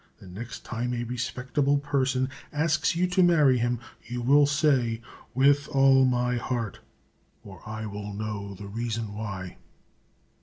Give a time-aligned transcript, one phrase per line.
[0.17, 4.99] The next time a respectable person asks you to marry him, you will say,
[5.35, 6.79] 'With all my heart!'
[7.43, 9.57] or I will know the reason why."